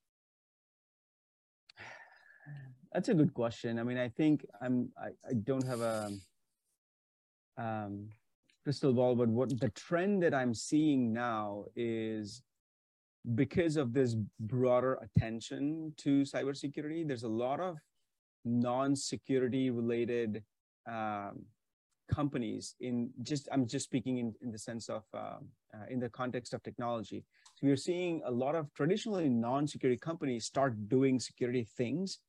[2.94, 3.80] that's a good question.
[3.80, 6.12] I mean, I think I'm I, I don't have a
[7.58, 8.10] um,
[8.64, 12.44] crystal ball, but what the trend that I'm seeing now is
[13.36, 17.78] because of this broader attention to cybersecurity, there's a lot of
[18.46, 20.44] non-security related
[20.92, 21.46] um,
[22.14, 25.38] companies in just I'm just speaking in, in the sense of uh,
[25.74, 27.24] uh, in the context of technology.
[27.56, 32.20] So we're seeing a lot of traditionally non-security companies start doing security things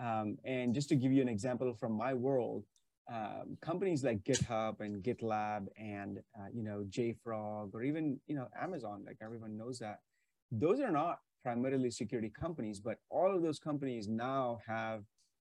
[0.00, 2.64] um, and just to give you an example from my world,
[3.12, 8.48] um, companies like GitHub and GitLab and uh, you know JFrog or even you know
[8.60, 10.00] Amazon, like everyone knows that,
[10.50, 15.02] those are not primarily security companies, but all of those companies now have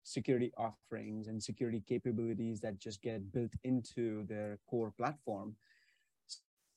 [0.03, 5.55] security offerings and security capabilities that just get built into their core platform.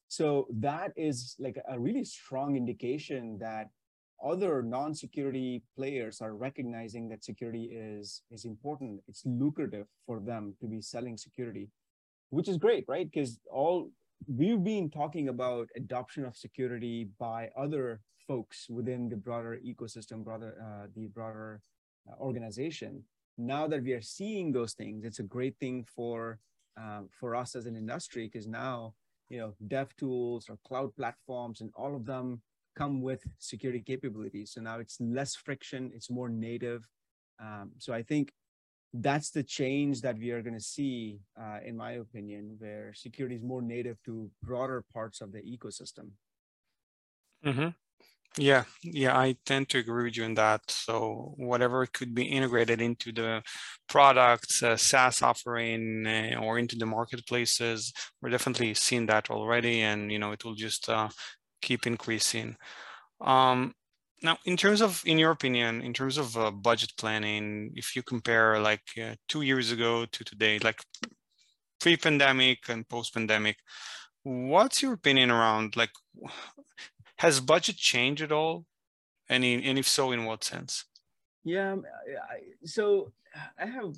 [0.09, 3.71] So that is like a really strong indication that
[4.25, 9.01] other non-security players are recognizing that security is is important.
[9.09, 11.71] It's lucrative for them to be selling security
[12.33, 13.09] which is great right?
[13.11, 13.91] Because all
[14.27, 20.57] we've been talking about adoption of security by other folks within the broader ecosystem broader
[20.67, 21.61] uh, the broader
[22.09, 23.05] uh, organization.
[23.37, 26.39] Now that we are seeing those things it's a great thing for
[26.77, 28.95] um, for us as an industry because now
[29.29, 32.41] you know dev tools or cloud platforms and all of them
[32.77, 34.53] come with security capabilities.
[34.53, 36.87] So now it's less friction, it's more native.
[37.41, 38.33] Um, so I think
[38.95, 43.37] that's the change that we are going to see, uh, in my opinion, where security
[43.37, 46.11] is more native to broader parts of the ecosystem.
[47.45, 47.69] Mm-hmm.
[48.39, 50.63] Yeah, yeah, I tend to agree with you on that.
[50.69, 53.43] So whatever could be integrated into the
[53.91, 60.11] products, uh, SaaS offering, uh, or into the marketplaces, we're definitely seeing that already, and
[60.11, 61.11] you know it will just uh,
[61.63, 62.57] keep increasing.
[63.21, 63.75] Um,
[64.23, 68.03] now, in terms of, in your opinion, in terms of uh, budget planning, if you
[68.03, 70.81] compare like uh, two years ago to today, like
[71.81, 73.57] pre-pandemic and post-pandemic,
[74.23, 75.91] what's your opinion around like,
[77.19, 78.65] has budget changed at all?
[79.29, 80.85] And, in, and if so, in what sense?
[81.45, 81.85] Yeah, um,
[82.31, 83.13] I, so
[83.59, 83.95] I have,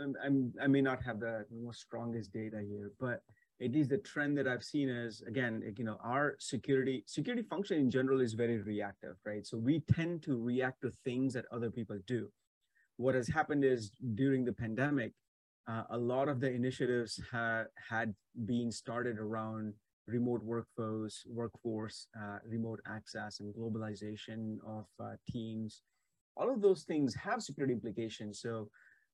[0.00, 3.22] I'm, I'm, i may not have the most strongest data here, but
[3.60, 7.78] it is the trend that I've seen is again, you know, our security security function
[7.78, 9.46] in general is very reactive, right?
[9.46, 12.30] So we tend to react to things that other people do.
[12.96, 15.12] What has happened is during the pandemic,
[15.68, 18.14] uh, a lot of the initiatives ha- had
[18.46, 19.74] been started around
[20.06, 25.82] remote workforce, workforce, uh, remote access, and globalization of uh, teams.
[26.36, 28.40] All of those things have security implications.
[28.40, 28.70] So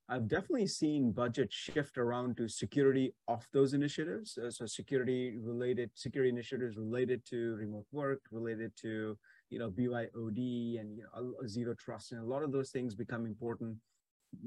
[0.09, 4.37] I've definitely seen budget shift around to security of those initiatives.
[4.37, 9.17] Uh, so security related, security initiatives related to remote work, related to
[9.49, 13.25] you know BYOD and you know, zero trust, and a lot of those things become
[13.25, 13.77] important,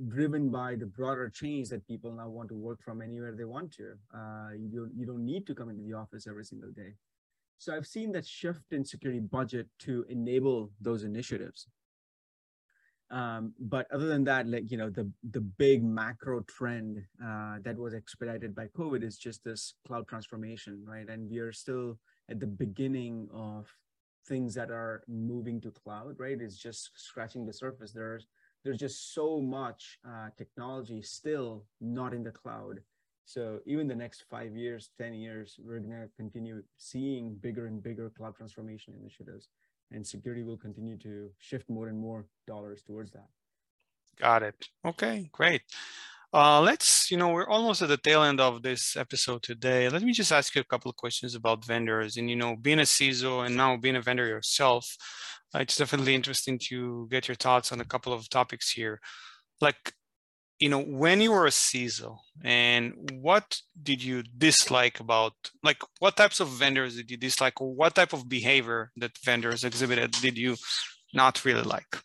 [0.10, 3.72] driven by the broader change that people now want to work from anywhere they want
[3.74, 3.94] to.
[4.16, 6.94] Uh, you don't you don't need to come into the office every single day.
[7.58, 11.68] So I've seen that shift in security budget to enable those initiatives
[13.10, 17.78] um, but other than that like you know the the big macro trend uh, that
[17.78, 21.08] was expedited by covid is just this cloud transformation right?
[21.10, 21.98] And we are still
[22.30, 23.74] at the beginning of
[24.26, 26.42] things that are moving to cloud right?
[26.42, 27.94] It's just scratching the surface.
[27.94, 28.28] There's
[28.66, 32.82] there's just so much uh, technology still not in the cloud.
[33.24, 37.82] So even the next five years 10 years we're going to continue seeing bigger and
[37.82, 39.48] bigger cloud transformation initiatives
[39.92, 43.28] and security will continue to shift more and more dollars towards that.
[44.20, 44.56] Got it.
[44.86, 45.62] Okay, great.
[46.34, 49.88] Uh, let's, you know, we're almost at the tail end of this episode today.
[49.88, 52.18] Let me just ask you a couple of questions about vendors.
[52.18, 54.94] And, you know, being a CISO and now being a vendor yourself,
[55.56, 59.00] uh, it's definitely interesting to get your thoughts on a couple of topics here.
[59.62, 59.94] Like,
[60.60, 65.34] you know, when you were a CISO and what did you dislike about,
[65.64, 69.64] like what types of vendors did you dislike or what type of behavior that vendors
[69.64, 70.56] exhibited did you
[71.14, 71.98] not really like?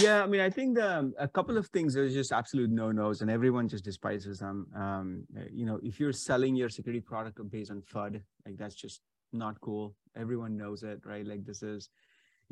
[0.00, 3.20] Yeah, I mean, I think the, um, a couple of things are just absolute no-nos
[3.20, 4.66] and everyone just despises them.
[4.74, 9.00] Um, you know, if you're selling your security product based on FUD, like that's just
[9.32, 9.94] not cool.
[10.16, 11.26] Everyone knows it, right?
[11.26, 11.90] Like this is,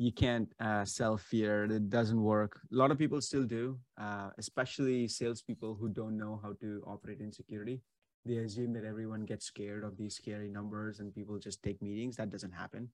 [0.01, 1.65] you can't uh, sell fear.
[1.65, 2.59] It doesn't work.
[2.71, 7.19] A lot of people still do, uh, especially salespeople who don't know how to operate
[7.19, 7.81] in security.
[8.25, 12.15] They assume that everyone gets scared of these scary numbers and people just take meetings.
[12.15, 12.89] That doesn't happen.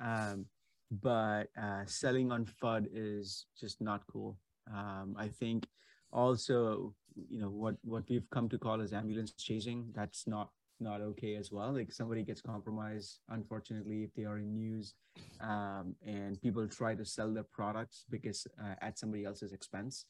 [0.00, 0.46] Um,
[0.92, 4.38] but uh, selling on FUD is just not cool.
[4.72, 5.66] Um, I think
[6.12, 6.94] also,
[7.28, 9.90] you know, what what we've come to call as ambulance chasing.
[9.92, 10.50] That's not
[10.80, 11.72] not okay as well.
[11.72, 14.94] Like somebody gets compromised, unfortunately, if they are in news,
[15.40, 20.06] um, and people try to sell their products because uh, at somebody else's expense.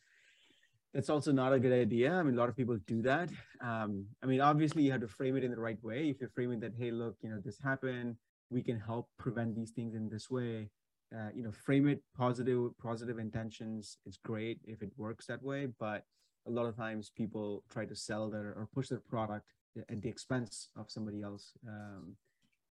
[0.92, 2.12] That's also not a good idea.
[2.12, 3.28] I mean, a lot of people do that.
[3.60, 6.08] Um, I mean, obviously, you have to frame it in the right way.
[6.08, 8.16] If you frame it that, hey, look, you know, this happened,
[8.48, 10.70] we can help prevent these things in this way.
[11.14, 13.98] Uh, you know, frame it positive, positive intentions.
[14.06, 16.04] It's great if it works that way, but
[16.46, 19.53] a lot of times people try to sell their or push their product
[19.88, 21.52] at the expense of somebody else.
[21.66, 22.16] Um,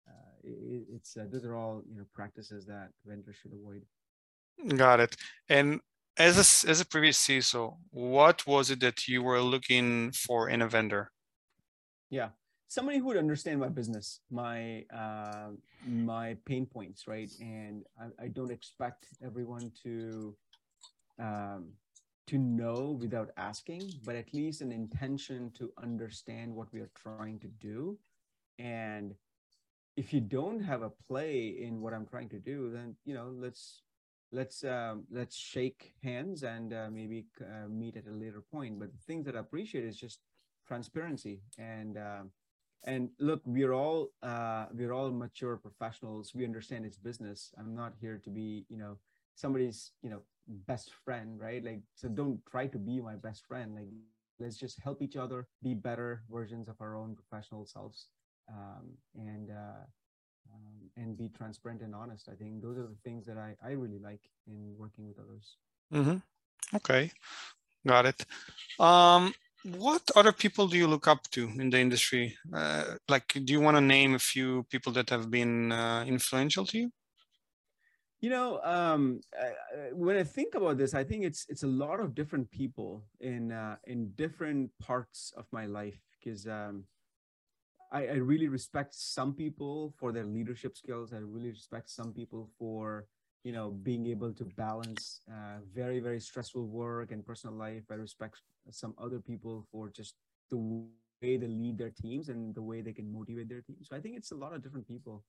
[0.07, 3.83] uh, it, it's uh, those are all you know practices that vendors should avoid.
[4.77, 5.15] Got it.
[5.49, 5.81] And
[6.17, 10.61] as a as a previous CISO, what was it that you were looking for in
[10.61, 11.11] a vendor?
[12.09, 12.29] Yeah,
[12.67, 15.49] somebody who would understand my business, my uh,
[15.85, 17.29] my pain points, right?
[17.39, 20.35] And I, I don't expect everyone to
[21.19, 21.69] um,
[22.27, 27.39] to know without asking, but at least an intention to understand what we are trying
[27.39, 27.97] to do.
[28.59, 29.15] And
[29.95, 33.31] if you don't have a play in what I'm trying to do, then you know
[33.33, 33.81] let's
[34.31, 38.79] let's um, let's shake hands and uh, maybe uh, meet at a later point.
[38.79, 40.19] But the things that I appreciate is just
[40.67, 42.31] transparency and um,
[42.83, 46.33] and look, we're all uh, we're all mature professionals.
[46.33, 47.51] We understand it's business.
[47.57, 48.97] I'm not here to be you know
[49.35, 51.63] somebody's you know best friend right?
[51.63, 53.75] Like so don't try to be my best friend.
[53.75, 53.89] Like
[54.39, 58.07] let's just help each other be better versions of our own professional selves.
[58.49, 59.83] Um, and uh,
[60.53, 62.29] um, and be transparent and honest.
[62.31, 65.57] I think those are the things that i i really like in working with others.
[65.93, 66.17] Mm-hmm.
[66.75, 67.11] okay.
[67.85, 68.25] Got it.
[68.79, 69.33] Um
[69.63, 72.37] what other people do you look up to in the industry?
[72.53, 76.65] Uh, like do you want to name a few people that have been uh, influential
[76.67, 76.91] to you
[78.21, 79.21] you know, um,
[79.93, 83.51] when I think about this, I think it's it's a lot of different people in
[83.51, 86.85] uh, in different parts of my life because um,
[87.91, 91.13] I, I really respect some people for their leadership skills.
[91.13, 93.05] I really respect some people for
[93.43, 97.83] you know being able to balance uh, very very stressful work and personal life.
[97.91, 98.41] I respect
[98.71, 100.15] some other people for just
[100.49, 103.89] the way they lead their teams and the way they can motivate their teams.
[103.89, 105.23] So I think it's a lot of different people.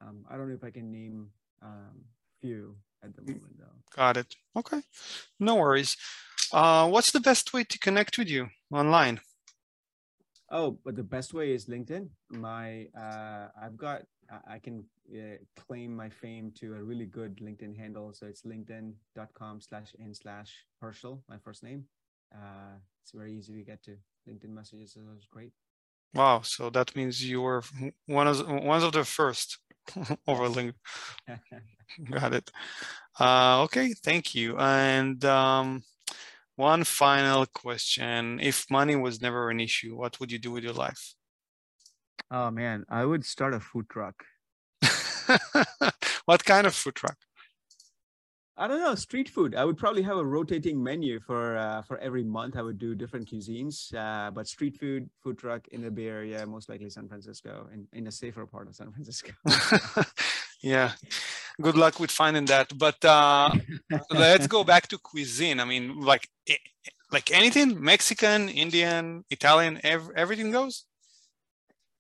[0.00, 1.30] Um, I don't know if I can name
[1.62, 2.04] um,
[2.40, 3.64] few at the moment though.
[3.94, 4.34] Got it.
[4.56, 4.82] Okay.
[5.38, 5.96] No worries.
[6.52, 9.20] Uh, what's the best way to connect with you online?
[10.50, 12.08] Oh, but the best way is LinkedIn.
[12.30, 14.02] My, uh, I've got,
[14.48, 18.12] I can uh, claim my fame to a really good LinkedIn handle.
[18.12, 21.84] So it's linkedin.com slash in slash Harshil, my first name.
[22.32, 23.96] Uh, it's very easy to get to.
[24.28, 25.52] LinkedIn messages so is great.
[26.14, 26.42] Wow.
[26.42, 27.62] So that means you were
[28.06, 29.58] one of one of the first
[30.26, 30.74] over LinkedIn.
[32.10, 32.50] Got it.
[33.18, 34.58] Uh, okay, thank you.
[34.58, 35.84] And um,
[36.56, 40.72] one final question: If money was never an issue, what would you do with your
[40.74, 41.14] life?
[42.30, 44.24] Oh man, I would start a food truck.
[46.24, 47.18] what kind of food truck?
[48.58, 49.54] I don't know, street food.
[49.54, 52.56] I would probably have a rotating menu for uh, for every month.
[52.56, 56.46] I would do different cuisines, uh, but street food, food truck in the Bay Area,
[56.46, 59.32] most likely San Francisco, in, in a safer part of San Francisco.
[60.62, 60.92] yeah,
[61.60, 62.76] good luck with finding that.
[62.78, 63.50] But uh,
[64.10, 65.60] let's go back to cuisine.
[65.60, 66.26] I mean, like
[67.12, 70.84] like anything, Mexican, Indian, Italian, ev- everything goes.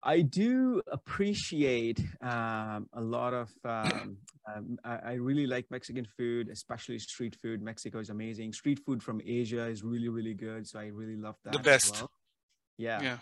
[0.02, 3.50] I do appreciate um, a lot of.
[3.64, 4.16] Um,
[4.54, 7.60] um, I, I, really like Mexican food, especially street food.
[7.62, 8.52] Mexico is amazing.
[8.54, 10.66] Street food from Asia is really, really good.
[10.66, 11.52] So I really love that.
[11.52, 12.00] The best.
[12.00, 12.10] Well.
[12.78, 13.02] Yeah.
[13.02, 13.18] Yeah.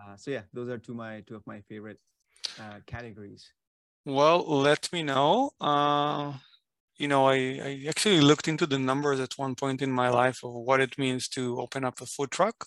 [0.00, 1.98] Uh, so yeah, those are two my two of my favorite
[2.58, 3.52] uh, categories.
[4.06, 5.52] Well, let me know.
[5.60, 6.32] Uh,
[7.02, 7.36] you know, I,
[7.68, 10.96] I actually looked into the numbers at one point in my life of what it
[10.96, 12.64] means to open up a food truck.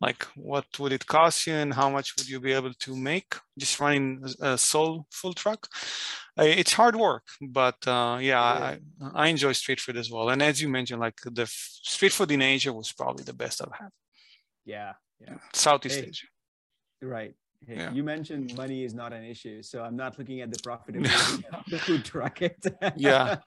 [0.00, 3.36] Like, what would it cost you, and how much would you be able to make
[3.56, 5.68] just running a sole full truck?
[6.36, 8.78] It's hard work, but uh, yeah, I,
[9.14, 10.30] I enjoy street food as well.
[10.30, 13.78] And as you mentioned, like the street food in Asia was probably the best I've
[13.78, 13.90] had.
[14.64, 15.36] Yeah, yeah.
[15.54, 16.26] Southeast hey, Asia.
[17.00, 17.34] Right.
[17.66, 17.92] Hey, yeah.
[17.92, 21.64] You mentioned money is not an issue, so I'm not looking at the profitability of
[21.68, 22.40] the food truck.
[22.96, 23.36] yeah.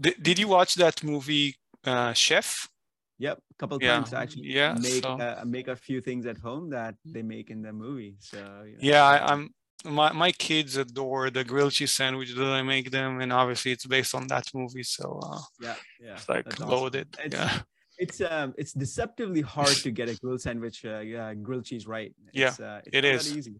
[0.00, 1.54] Did, did you watch that movie,
[1.84, 2.68] uh, Chef?
[3.18, 3.94] Yep, a couple yeah.
[3.94, 4.48] times actually.
[4.48, 5.10] Yeah, make so.
[5.10, 8.16] uh, make a few things at home that they make in the movie.
[8.18, 8.78] So you know.
[8.80, 9.54] yeah, I, I'm
[9.84, 13.86] my my kids adore the grilled cheese sandwich that I make them, and obviously it's
[13.86, 14.82] based on that movie.
[14.82, 17.06] So uh, yeah, yeah, it's like loaded.
[17.14, 17.26] Awesome.
[17.26, 17.60] It's, yeah
[17.98, 22.14] it's um it's deceptively hard to get a grilled sandwich uh, grilled cheese right.
[22.32, 23.36] It's, yeah uh, it's it is.
[23.36, 23.54] easy.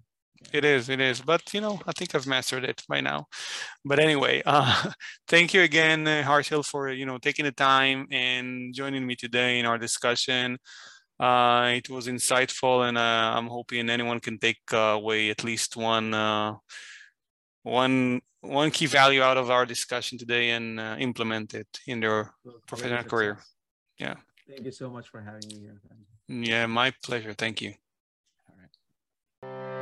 [0.53, 1.21] It is it is.
[1.21, 3.27] But you know i think i've mastered it by now.
[3.85, 4.91] But anyway uh
[5.29, 9.59] thank you again uh, harshil for you know taking the time and joining me today
[9.59, 10.59] in our discussion.
[11.19, 15.77] Uh it was insightful and uh, i'm hoping anyone can take uh, away at least
[15.77, 16.55] one uh
[17.63, 22.35] one one key value out of our discussion today and uh, implement it in their
[22.67, 23.39] professional career
[23.99, 24.17] yeah.
[24.49, 25.81] Thank you so much for having me here.
[26.29, 27.33] Yeah, my pleasure.
[27.33, 27.75] Thank you.
[28.49, 29.74] All right.